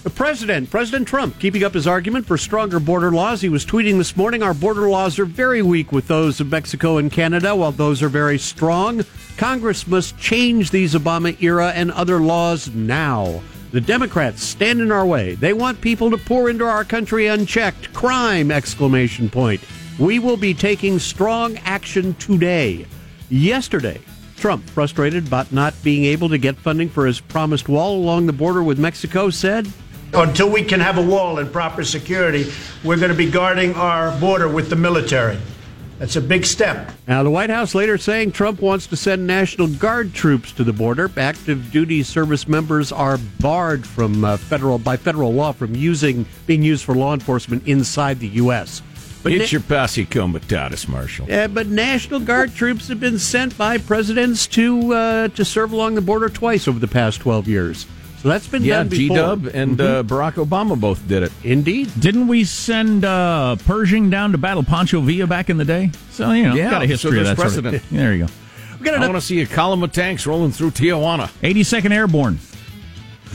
[0.06, 3.42] The president, President Trump, keeping up his argument for stronger border laws.
[3.42, 6.98] He was tweeting this morning our border laws are very weak with those of Mexico
[6.98, 9.04] and Canada, while those are very strong.
[9.36, 13.42] Congress must change these Obama era and other laws now.
[13.72, 15.34] The Democrats stand in our way.
[15.34, 17.92] They want people to pour into our country unchecked.
[17.92, 18.52] Crime!
[18.52, 19.62] Exclamation point.
[19.98, 22.86] We will be taking strong action today.
[23.30, 24.00] Yesterday,
[24.38, 28.34] Trump, frustrated about not being able to get funding for his promised wall along the
[28.34, 29.68] border with Mexico, said,
[30.14, 32.52] Until we can have a wall and proper security,
[32.84, 35.38] we're going to be guarding our border with the military.
[36.00, 36.92] That's a big step.
[37.08, 40.74] Now, the White House later saying Trump wants to send National Guard troops to the
[40.74, 41.10] border.
[41.16, 46.64] Active duty service members are barred from uh, federal by federal law from using being
[46.64, 48.82] used for law enforcement inside the U.S.
[49.24, 51.28] But get na- your posse comitatus, Marshall.
[51.30, 55.96] Yeah, but National Guard troops have been sent by presidents to uh, to serve along
[55.96, 57.86] the border twice over the past twelve years.
[58.26, 59.08] So that's been Yeah, done G.
[59.08, 61.32] Dub and uh, Barack Obama both did it.
[61.44, 61.92] Indeed.
[62.00, 65.92] Didn't we send uh, Pershing down to battle Pancho Villa back in the day?
[66.10, 67.84] So, you know, Yeah, got a so history of there's that sort of- precedent.
[67.92, 68.32] There you go.
[68.80, 71.28] We got I an want to see a column of tanks rolling through Tijuana.
[71.44, 72.40] 82nd Airborne.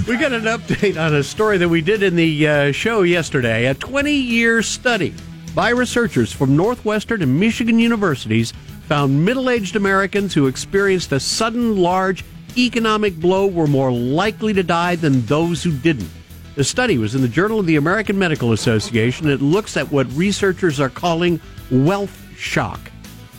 [0.09, 3.66] We got an update on a story that we did in the uh, show yesterday.
[3.66, 5.14] A 20 year study
[5.55, 8.53] by researchers from Northwestern and Michigan universities
[8.88, 12.24] found middle aged Americans who experienced a sudden large
[12.56, 16.10] economic blow were more likely to die than those who didn't.
[16.56, 19.28] The study was in the Journal of the American Medical Association.
[19.28, 22.80] It looks at what researchers are calling wealth shock.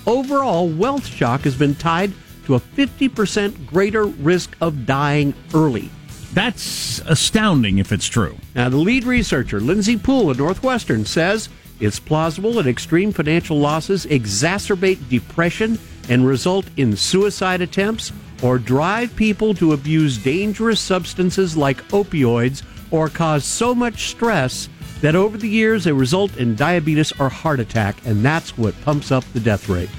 [0.08, 2.14] Overall, wealth shock has been tied
[2.46, 5.90] to a 50% greater risk of dying early.
[6.34, 8.38] That's astounding if it's true.
[8.56, 14.06] Now, the lead researcher, Lindsay Pool at Northwestern, says it's plausible that extreme financial losses
[14.06, 15.78] exacerbate depression
[16.10, 23.10] and result in suicide attempts or drive people to abuse dangerous substances like opioids or
[23.10, 24.70] cause so much stress
[25.02, 29.12] that over the years they result in diabetes or heart attack, and that's what pumps
[29.12, 29.90] up the death rate.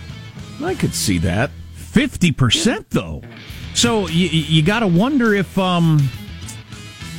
[0.63, 1.51] I could see that.
[1.77, 3.23] 50% though.
[3.75, 5.99] So you, you got to wonder if um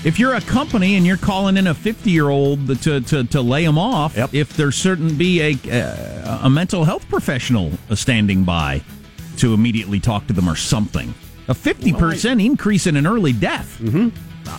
[0.03, 3.41] if you're a company and you're calling in a 50 year old to, to, to
[3.41, 8.81] lay them off, if there's certain be a uh, a mental health professional standing by
[9.37, 11.13] to immediately talk to them or something.
[11.47, 13.77] A 50% increase in an early death.
[13.81, 14.09] Mm-hmm.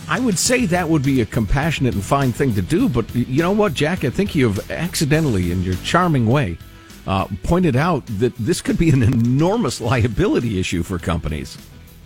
[0.07, 3.41] I would say that would be a compassionate and fine thing to do, but you
[3.41, 4.03] know what, Jack?
[4.03, 6.57] I think you've accidentally, in your charming way,
[7.07, 11.57] uh, pointed out that this could be an enormous liability issue for companies.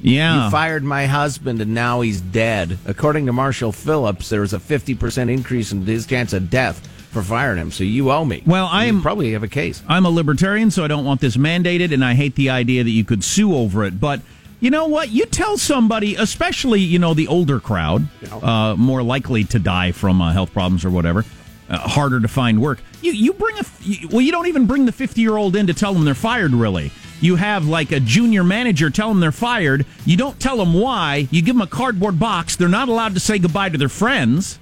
[0.01, 0.45] Yeah.
[0.45, 2.77] You fired my husband and now he's dead.
[2.85, 7.23] According to Marshall Phillips, there was a 50% increase in his chance of death for
[7.23, 8.43] firing him, so you owe me.
[8.45, 9.81] Well, I am probably have a case.
[9.87, 12.91] I'm a libertarian, so I don't want this mandated, and I hate the idea that
[12.91, 13.99] you could sue over it.
[13.99, 14.21] But
[14.59, 15.09] you know what?
[15.09, 20.21] You tell somebody, especially you know the older crowd, uh, more likely to die from
[20.21, 21.25] uh, health problems or whatever,
[21.69, 22.79] uh, harder to find work.
[23.01, 25.65] You you bring a you, well, you don't even bring the 50 year old in
[25.67, 26.51] to tell them they're fired.
[26.51, 26.91] Really,
[27.21, 29.85] you have like a junior manager tell them they're fired.
[30.05, 31.27] You don't tell them why.
[31.31, 32.55] You give them a cardboard box.
[32.55, 34.59] They're not allowed to say goodbye to their friends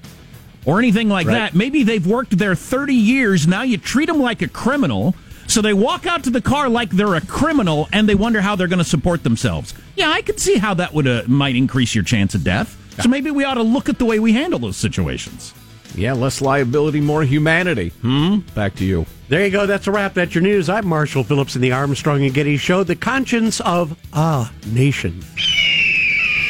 [0.68, 1.34] or anything like Right.
[1.34, 1.56] that.
[1.56, 3.48] Maybe they've worked there 30 years.
[3.48, 5.16] Now you treat them like a criminal.
[5.48, 8.56] So they walk out to the car like they're a criminal and they wonder how
[8.58, 9.74] they're going to support themselves.
[9.96, 12.76] Yeah, I could see how that would uh, might increase your chance of death.
[13.02, 15.54] So maybe we ought to look at the way we handle those situations.
[15.96, 17.90] Yeah, less liability, more humanity.
[18.02, 18.40] Hmm?
[18.54, 19.06] Back to you.
[19.30, 19.66] There you go.
[19.66, 20.16] That's a wrap.
[20.16, 20.68] That's your news.
[20.70, 25.24] I'm Marshall Phillips in the Armstrong and Getty Show, the conscience of a nation.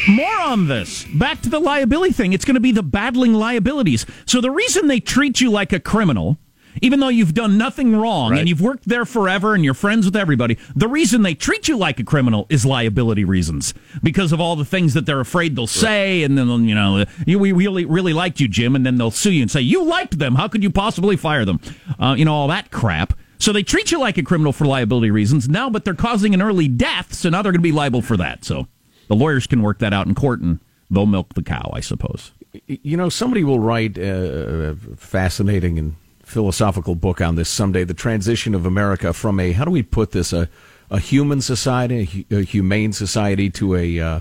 [0.07, 1.03] More on this.
[1.05, 2.33] Back to the liability thing.
[2.33, 4.05] It's going to be the battling liabilities.
[4.25, 6.37] So the reason they treat you like a criminal,
[6.81, 10.15] even though you've done nothing wrong and you've worked there forever and you're friends with
[10.15, 14.55] everybody, the reason they treat you like a criminal is liability reasons because of all
[14.55, 16.23] the things that they're afraid they'll say.
[16.23, 18.75] And then, you know, you, we really, really liked you, Jim.
[18.75, 20.35] And then they'll sue you and say, you liked them.
[20.35, 21.59] How could you possibly fire them?
[21.99, 23.13] Uh, you know, all that crap.
[23.39, 26.41] So they treat you like a criminal for liability reasons now, but they're causing an
[26.41, 27.13] early death.
[27.13, 28.45] So now they're going to be liable for that.
[28.45, 28.67] So
[29.07, 32.31] the lawyers can work that out in court and they'll milk the cow, I suppose.
[32.67, 37.83] You know, somebody will write a fascinating and philosophical book on this someday.
[37.83, 40.49] The transition of America from a how do we put this a
[40.89, 44.19] a human society, a, a humane society, to a uh,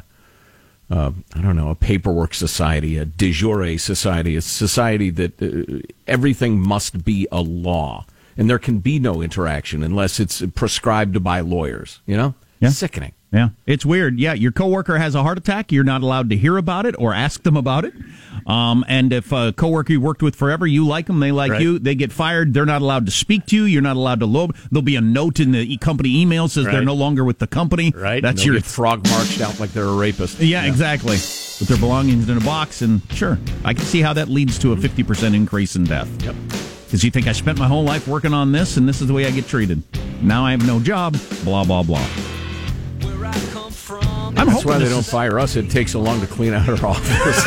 [0.90, 5.80] uh, I don't know a paperwork society, a de jure society, a society that uh,
[6.06, 8.04] everything must be a law
[8.36, 12.00] and there can be no interaction unless it's prescribed by lawyers.
[12.06, 12.68] You know, Yeah.
[12.70, 13.12] sickening.
[13.32, 14.18] Yeah, it's weird.
[14.20, 15.72] Yeah, your coworker has a heart attack.
[15.72, 17.92] You're not allowed to hear about it or ask them about it.
[18.46, 21.60] Um, and if a coworker you worked with forever, you like them, they like Right.
[21.60, 22.54] you, they get fired.
[22.54, 23.64] They're not allowed to speak to you.
[23.64, 24.54] You're not allowed to lobe.
[24.70, 27.92] There'll be a note in the company email says they're no longer with the company.
[27.94, 28.22] Right?
[28.22, 30.38] That's your get frog marched out like they're a rapist.
[30.38, 31.16] yeah, exactly.
[31.16, 34.72] With their belongings in a box, and sure, I can see how that leads to
[34.72, 36.08] a fifty percent increase in death.
[36.22, 36.34] Yep.
[36.84, 39.14] Because you think I spent my whole life working on this, and this is the
[39.14, 39.82] way I get treated.
[40.22, 41.16] Now I have no job.
[41.44, 42.06] Blah blah blah.
[43.70, 45.56] I'm That's why they don't fire us.
[45.56, 47.44] It takes so long to clean out our office.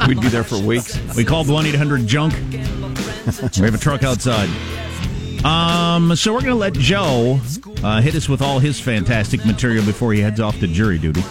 [0.08, 0.98] We'd be there for weeks.
[1.16, 2.34] We called one eight hundred junk.
[2.34, 4.48] we have a truck outside.
[5.44, 7.40] Um, so we're going to let Joe
[7.82, 11.22] uh, hit us with all his fantastic material before he heads off to jury duty.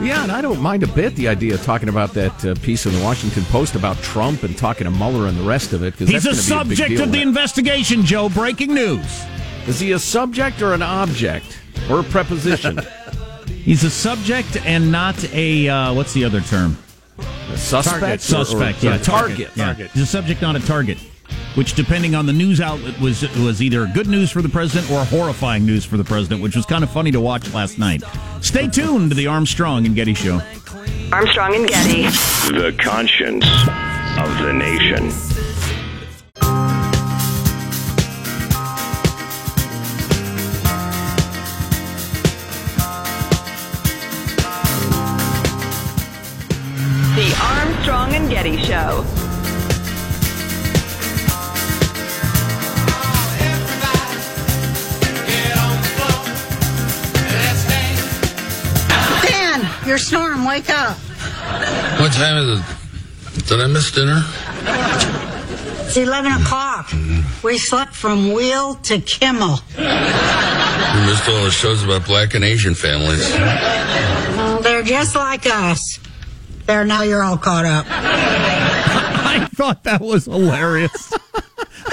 [0.00, 2.86] Yeah, and I don't mind a bit the idea of talking about that uh, piece
[2.86, 5.96] in the Washington Post about Trump and talking to Mueller and the rest of it.
[5.96, 8.28] 'cause He's a that's gonna be subject big deal of the investigation, Joe.
[8.28, 9.22] Breaking news.
[9.68, 11.58] Is he a subject or an object
[11.92, 12.78] or a preposition?
[13.46, 16.76] He's a subject and not a uh, what's the other term?
[17.18, 18.22] A suspect.
[18.24, 18.82] or- Suspect.
[18.82, 19.50] or yeah, a target.
[19.54, 19.74] Yeah.
[19.74, 20.98] He's a subject, not a target.
[21.54, 25.04] Which, depending on the news outlet, was was either good news for the president or
[25.04, 28.02] horrifying news for the president, which was kind of funny to watch last night.
[28.40, 30.40] Stay tuned to the Armstrong and Getty Show.
[31.12, 32.02] Armstrong and Getty.
[32.52, 33.44] The conscience
[34.18, 35.10] of the nation.
[48.42, 49.04] Getty Show.
[59.22, 60.44] Dan, you're snoring.
[60.44, 60.96] Wake up.
[62.00, 63.46] What time is it?
[63.46, 64.24] Did I miss dinner?
[65.86, 66.88] It's 11 o'clock.
[66.88, 67.46] Mm-hmm.
[67.46, 69.58] We slept from Wheel to Kimmel.
[69.78, 73.22] You missed all the shows about black and Asian families.
[74.34, 76.00] Oh, they're just like us.
[76.72, 77.84] There, now you're all caught up.
[77.90, 81.12] I thought that was hilarious.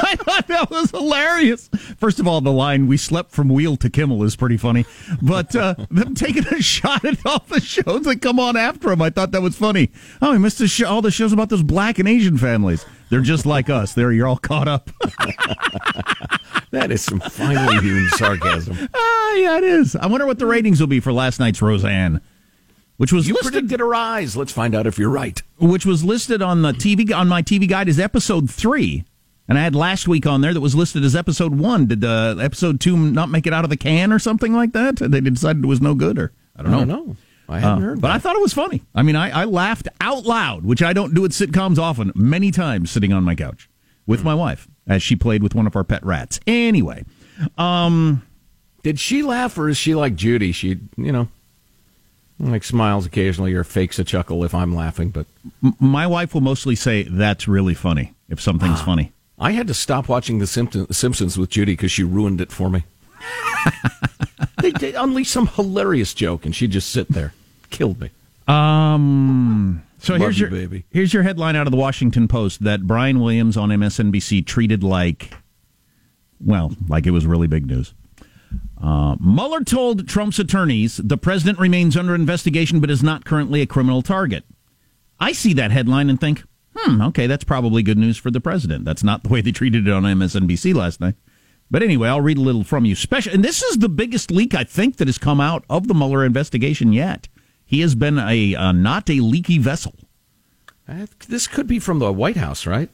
[0.02, 1.68] I thought that was hilarious.
[1.98, 4.86] First of all, the line "We slept from wheel to Kimmel" is pretty funny,
[5.22, 9.02] but uh, them taking a shot at all the shows that come on after him,
[9.02, 9.92] I thought that was funny.
[10.22, 12.86] Oh, we missed the show, all the shows about those black and Asian families.
[13.10, 13.92] They're just like us.
[13.96, 14.92] There, you're all caught up.
[16.72, 18.78] That is some finely hewn sarcasm.
[18.94, 19.96] ah, yeah, it is.
[19.96, 22.22] I wonder what the ratings will be for last night's Roseanne,
[23.00, 24.36] which was You listed predicted a rise.
[24.38, 25.42] Let's find out if you're right.
[25.58, 29.06] which was listed on the TV on my TV guide as episode three,
[29.48, 31.86] and I had last week on there that was listed as episode one.
[31.88, 34.98] Did uh, episode two not make it out of the can or something like that?
[34.98, 36.78] They decided it was no good, or I don't know.
[36.82, 37.16] I don't know.
[37.48, 38.02] I hadn't Uh, heard.
[38.02, 38.84] but I thought it was funny.
[38.94, 42.12] I mean, I, I laughed out loud, which I don't do at sitcoms often.
[42.14, 43.68] Many times sitting on my couch
[44.06, 46.40] with my wife as she played with one of our pet rats.
[46.46, 47.06] Anyway,
[47.58, 48.22] um,
[48.84, 50.52] Did she laugh, or is she like Judy?
[50.52, 51.28] She, you know,
[52.40, 55.10] like smiles occasionally or fakes a chuckle if I'm laughing.
[55.10, 55.26] But
[55.64, 59.12] m- my wife will mostly say that's really funny if something's funny.
[59.38, 62.70] I had to stop watching The Simpsons, Simpsons with Judy because she ruined it for
[62.70, 62.84] me.
[64.62, 67.34] they, they unleashed some hilarious joke, and she'd just sit there,
[67.70, 68.10] killed me.
[68.48, 69.84] Um.
[70.02, 70.86] So Love here's you, your baby.
[70.92, 75.34] here's your headline out of the Washington Post that Brian Williams on MSNBC treated like,
[76.40, 77.94] well, like it was really big news.
[78.82, 83.66] Uh, Mueller told Trump's attorneys the president remains under investigation, but is not currently a
[83.68, 84.46] criminal target.
[85.20, 86.44] I see that headline and think,
[86.76, 88.86] hmm, okay, that's probably good news for the president.
[88.86, 91.16] That's not the way they treated it on MSNBC last night.
[91.72, 92.96] But anyway, I'll read a little from you.
[92.96, 95.94] Special, and this is the biggest leak I think that has come out of the
[95.94, 97.28] Mueller investigation yet.
[97.64, 99.94] He has been a uh, not a leaky vessel.
[100.88, 102.90] Uh, This could be from the White House, right?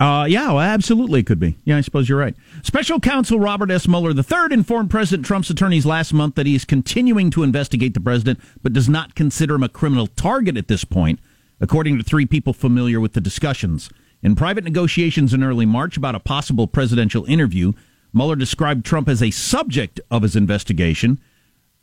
[0.00, 1.56] Uh, yeah, well, absolutely, it could be.
[1.64, 2.36] Yeah, I suppose you're right.
[2.62, 3.88] Special counsel Robert S.
[3.88, 8.00] Mueller III informed President Trump's attorneys last month that he is continuing to investigate the
[8.00, 11.18] president, but does not consider him a criminal target at this point,
[11.60, 13.90] according to three people familiar with the discussions.
[14.22, 17.72] In private negotiations in early March about a possible presidential interview,
[18.12, 21.20] Mueller described Trump as a subject of his investigation.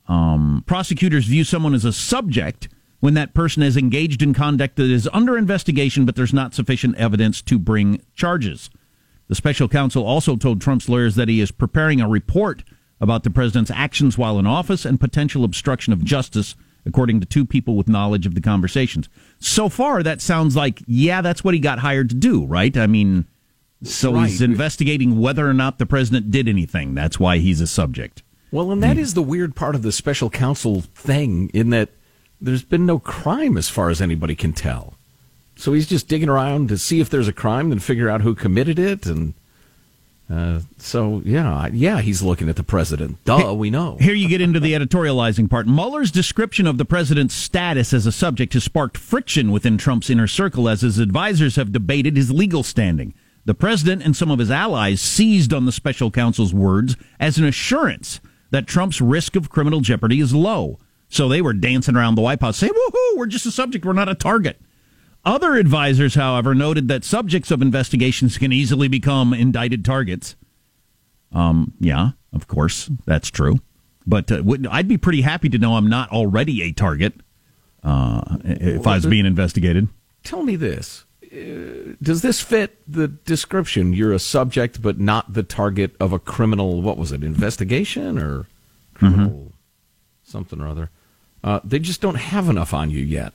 [0.08, 2.69] Um, prosecutors view someone as a subject
[3.06, 6.98] when that person is engaged in conduct that is under investigation, but there's not sufficient
[6.98, 8.72] evidence to bring charges.
[9.28, 12.63] The special counsel also told Trump's lawyers that he is preparing a report
[13.00, 17.46] about the president's actions while in office and potential obstruction of justice, according to two
[17.46, 19.08] people with knowledge of the conversations.
[19.38, 22.75] So far, that sounds like, yeah, that's what he got hired to do, right?
[22.75, 23.27] I mean,
[23.84, 26.96] so he's investigating whether or not the president did anything.
[26.96, 28.23] That's why he's a subject.
[28.52, 31.90] Well, and that is the weird part of the special counsel thing, in that
[32.42, 34.94] there's been no crime as far as anybody can tell.
[35.56, 38.36] So he's just digging around to see if there's a crime, then figure out who
[38.36, 39.33] committed it, and
[40.27, 43.23] Uh, so yeah, yeah, he's looking at the president.
[43.25, 43.96] Duh, we know.
[44.00, 45.67] Here you get into the editorializing part.
[45.67, 50.25] Mueller's description of the president's status as a subject has sparked friction within Trump's inner
[50.25, 53.13] circle as his advisors have debated his legal standing.
[53.46, 57.46] The president and some of his allies seized on the special counsel's words as an
[57.46, 58.19] assurance
[58.50, 60.79] that Trump's risk of criminal jeopardy is low.
[61.10, 63.93] So they were dancing around the White House saying, woohoo, we're just a subject, we're
[63.93, 64.60] not a target.
[65.23, 70.35] Other advisors, however, noted that subjects of investigations can easily become indicted targets.
[71.31, 73.58] Um, yeah, of course, that's true.
[74.06, 77.13] But uh, wouldn't- I'd be pretty happy to know I'm not already a target
[77.83, 79.87] uh, if I was being investigated.
[80.23, 83.93] Tell me this: uh, Does this fit the description?
[83.93, 86.81] You're a subject, but not the target of a criminal.
[86.83, 87.23] What was it?
[87.23, 88.45] Investigation or
[88.93, 89.51] criminal
[90.26, 90.90] something or other?
[91.44, 93.34] Uh, they just don't have enough on you yet.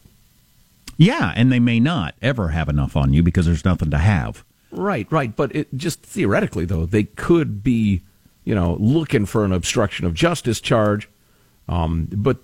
[0.96, 4.44] Yeah, and they may not ever have enough on you because there's nothing to have.
[4.70, 5.34] Right, right.
[5.34, 8.02] But it just theoretically, though, they could be,
[8.44, 11.08] you know, looking for an obstruction of justice charge.
[11.68, 12.38] Um, but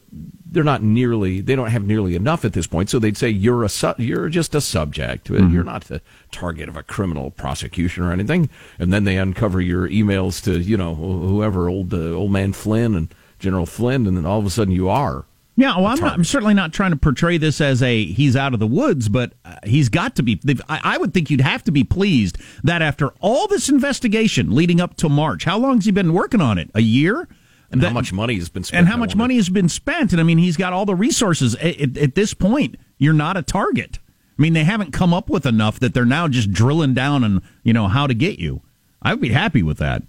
[0.47, 1.41] they're not nearly.
[1.41, 2.89] They don't have nearly enough at this point.
[2.89, 5.29] So they'd say you're a su- you're just a subject.
[5.29, 5.53] Mm-hmm.
[5.53, 8.49] You're not the target of a criminal prosecution or anything.
[8.79, 12.95] And then they uncover your emails to you know whoever old uh, old man Flynn
[12.95, 13.09] and
[13.39, 15.25] General Flynn, and then all of a sudden you are.
[15.59, 18.53] Yeah, well, I'm, not, I'm certainly not trying to portray this as a he's out
[18.53, 20.39] of the woods, but uh, he's got to be.
[20.69, 24.83] I, I would think you'd have to be pleased that after all this investigation leading
[24.83, 26.71] up to March, how long has he been working on it?
[26.75, 27.27] A year?
[27.71, 28.81] And That- how much money has been spent?
[28.81, 30.13] and how much money has been spent?
[30.13, 31.55] And I mean, he's got all the resources.
[31.57, 33.99] At, at, at this point, you're not a target.
[34.39, 37.43] I mean, they haven't come up with enough that they're now just drilling down on
[37.63, 38.61] you know how to get you.
[39.01, 40.03] I would be happy with that.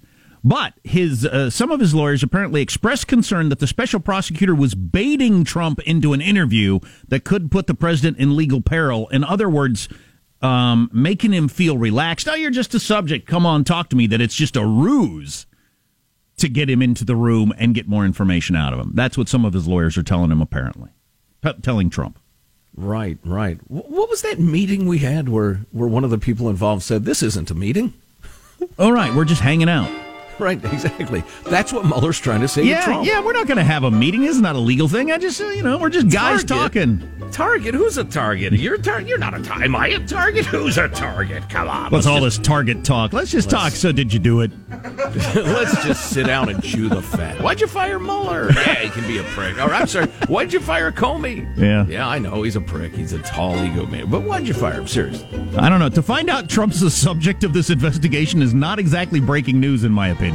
[0.48, 4.76] But his uh, some of his lawyers apparently expressed concern that the special prosecutor was
[4.76, 6.80] baiting Trump into an interview
[7.10, 9.10] that could put the president in legal peril.
[9.10, 9.89] In other words,
[10.41, 12.30] um, making him feel relaxed.
[12.30, 13.28] Oh, you're just a subject.
[13.28, 14.08] Come on, talk to me.
[14.08, 15.48] That it's just a ruse
[16.38, 18.91] to get him into the room and get more information out of him.
[18.93, 20.91] That's what some of his lawyers are telling him, apparently.
[21.41, 22.20] P- telling Trump.
[22.76, 23.58] Right, right.
[23.68, 27.04] Wh- What was that meeting we had where where one of the people involved said
[27.04, 27.93] this isn't a meeting?
[28.80, 29.91] All right, we're just hanging out.
[30.48, 31.24] Right, exactly.
[31.46, 33.08] That's what Mueller's trying to say to Yeah, Trump.
[33.08, 34.24] yeah, we're not going to have a meeting.
[34.24, 35.12] It's not a legal thing.
[35.12, 37.02] I just, you know, we're just guys Target.
[37.02, 37.32] talking.
[37.32, 37.74] Target?
[37.74, 38.54] Who's a target?
[38.54, 39.10] You're a target.
[39.10, 39.66] You're not a target.
[39.66, 40.46] Am I a target?
[40.58, 41.50] Who's a target?
[41.50, 41.92] Come on.
[41.92, 43.14] What's all just, this target talk?
[43.14, 43.74] Let's just Let's- talk.
[43.74, 44.52] So, did you do it?
[45.36, 47.42] let's just sit down and chew the fat.
[47.42, 48.52] Why'd you fire Mueller?
[48.52, 49.58] Yeah, he can be a prick.
[49.58, 50.08] Or I'm sorry.
[50.28, 51.48] Why'd you fire Comey?
[51.58, 51.86] Yeah.
[51.88, 52.94] Yeah, I know he's a prick.
[52.94, 54.10] He's a tall ego man.
[54.10, 54.88] But why'd you fire him?
[54.88, 55.28] Seriously.
[55.58, 55.90] I don't know.
[55.90, 59.92] To find out Trump's the subject of this investigation is not exactly breaking news, in
[59.92, 60.27] my opinion.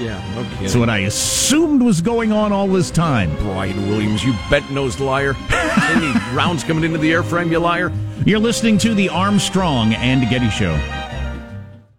[0.00, 0.22] Yeah.
[0.54, 0.64] Okay.
[0.64, 3.34] It's what I assumed was going on all this time.
[3.38, 5.34] Brian Williams, you bent-nosed liar.
[5.50, 7.92] Any rounds coming into the airframe, you liar.
[8.24, 10.74] You're listening to the Armstrong and Getty Show.